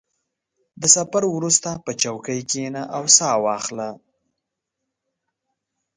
[0.81, 3.89] •د سفر وروسته، په چوکۍ کښېنه او سا واخله.